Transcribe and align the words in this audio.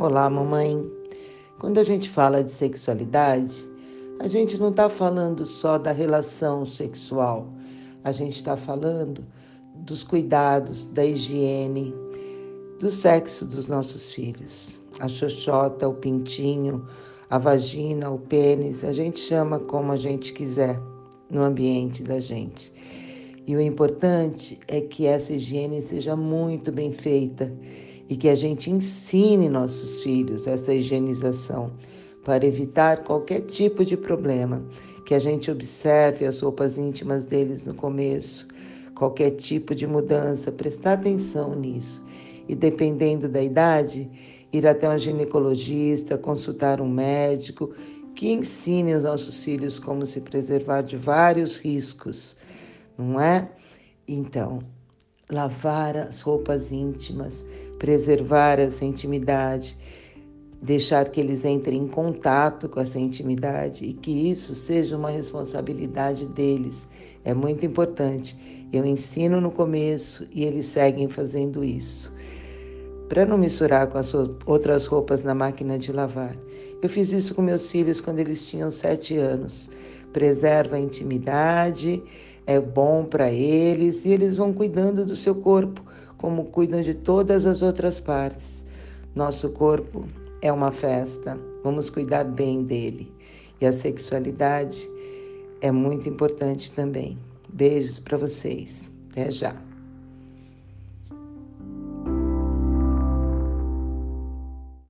Olá, 0.00 0.30
mamãe. 0.30 0.90
Quando 1.58 1.76
a 1.76 1.84
gente 1.84 2.08
fala 2.08 2.42
de 2.42 2.50
sexualidade, 2.50 3.68
a 4.18 4.28
gente 4.28 4.56
não 4.56 4.70
está 4.70 4.88
falando 4.88 5.44
só 5.44 5.76
da 5.76 5.92
relação 5.92 6.64
sexual, 6.64 7.52
a 8.02 8.10
gente 8.10 8.36
está 8.36 8.56
falando 8.56 9.22
dos 9.74 10.02
cuidados, 10.02 10.86
da 10.86 11.04
higiene, 11.04 11.94
do 12.78 12.90
sexo 12.90 13.44
dos 13.44 13.66
nossos 13.66 14.14
filhos. 14.14 14.80
A 15.00 15.06
xoxota, 15.06 15.86
o 15.86 15.92
pintinho, 15.92 16.86
a 17.28 17.36
vagina, 17.36 18.08
o 18.08 18.18
pênis, 18.18 18.84
a 18.84 18.92
gente 18.94 19.20
chama 19.20 19.58
como 19.58 19.92
a 19.92 19.98
gente 19.98 20.32
quiser 20.32 20.80
no 21.28 21.42
ambiente 21.42 22.02
da 22.02 22.20
gente. 22.20 22.72
E 23.46 23.54
o 23.54 23.60
importante 23.60 24.58
é 24.66 24.80
que 24.80 25.04
essa 25.04 25.34
higiene 25.34 25.82
seja 25.82 26.16
muito 26.16 26.72
bem 26.72 26.90
feita 26.90 27.54
e 28.10 28.16
que 28.16 28.28
a 28.28 28.34
gente 28.34 28.68
ensine 28.68 29.48
nossos 29.48 30.02
filhos 30.02 30.48
essa 30.48 30.74
higienização 30.74 31.70
para 32.24 32.44
evitar 32.44 33.04
qualquer 33.04 33.42
tipo 33.42 33.84
de 33.84 33.96
problema, 33.96 34.62
que 35.06 35.14
a 35.14 35.18
gente 35.20 35.48
observe 35.48 36.26
as 36.26 36.40
roupas 36.40 36.76
íntimas 36.76 37.24
deles 37.24 37.62
no 37.64 37.72
começo, 37.72 38.48
qualquer 38.96 39.30
tipo 39.30 39.76
de 39.76 39.86
mudança, 39.86 40.50
prestar 40.50 40.94
atenção 40.94 41.54
nisso. 41.54 42.02
E 42.48 42.54
dependendo 42.54 43.28
da 43.28 43.40
idade, 43.40 44.10
ir 44.52 44.66
até 44.66 44.90
um 44.90 44.98
ginecologista, 44.98 46.18
consultar 46.18 46.80
um 46.80 46.88
médico 46.88 47.70
que 48.14 48.32
ensine 48.32 48.92
os 48.92 49.04
nossos 49.04 49.44
filhos 49.44 49.78
como 49.78 50.04
se 50.04 50.20
preservar 50.20 50.82
de 50.82 50.96
vários 50.96 51.58
riscos, 51.58 52.34
não 52.98 53.20
é? 53.20 53.48
Então, 54.06 54.58
lavar 55.30 55.96
as 55.96 56.20
roupas 56.20 56.72
íntimas, 56.72 57.44
preservar 57.78 58.58
essa 58.58 58.84
intimidade, 58.84 59.76
deixar 60.62 61.08
que 61.08 61.20
eles 61.20 61.44
entrem 61.44 61.82
em 61.82 61.88
contato 61.88 62.68
com 62.68 62.80
essa 62.80 62.98
intimidade 62.98 63.84
e 63.84 63.92
que 63.92 64.30
isso 64.30 64.54
seja 64.54 64.96
uma 64.96 65.10
responsabilidade 65.10 66.26
deles. 66.26 66.86
É 67.24 67.32
muito 67.32 67.64
importante. 67.64 68.36
Eu 68.72 68.84
ensino 68.84 69.40
no 69.40 69.50
começo 69.50 70.26
e 70.30 70.44
eles 70.44 70.66
seguem 70.66 71.08
fazendo 71.08 71.64
isso. 71.64 72.12
Para 73.10 73.26
não 73.26 73.36
misturar 73.36 73.88
com 73.88 73.98
as 73.98 74.14
outras 74.46 74.86
roupas 74.86 75.22
na 75.22 75.34
máquina 75.34 75.78
de 75.78 75.92
lavar. 75.92 76.34
Eu 76.80 76.88
fiz 76.88 77.12
isso 77.12 77.34
com 77.34 77.42
meus 77.42 77.70
filhos 77.70 78.00
quando 78.00 78.20
eles 78.20 78.46
tinham 78.46 78.70
sete 78.70 79.18
anos. 79.18 79.68
Preserva 80.10 80.76
a 80.76 80.80
intimidade 80.80 82.02
é 82.50 82.58
bom 82.58 83.04
para 83.04 83.30
eles 83.30 84.04
e 84.04 84.08
eles 84.08 84.36
vão 84.36 84.52
cuidando 84.52 85.06
do 85.06 85.14
seu 85.14 85.36
corpo, 85.36 85.84
como 86.16 86.46
cuidam 86.46 86.82
de 86.82 86.94
todas 86.94 87.46
as 87.46 87.62
outras 87.62 88.00
partes. 88.00 88.66
Nosso 89.14 89.50
corpo 89.50 90.04
é 90.42 90.52
uma 90.52 90.72
festa, 90.72 91.38
vamos 91.62 91.90
cuidar 91.90 92.24
bem 92.24 92.64
dele. 92.64 93.12
E 93.60 93.66
a 93.66 93.72
sexualidade 93.72 94.88
é 95.60 95.70
muito 95.70 96.08
importante 96.08 96.72
também. 96.72 97.16
Beijos 97.52 98.00
para 98.00 98.16
vocês. 98.16 98.88
Até 99.12 99.30
já. 99.30 99.69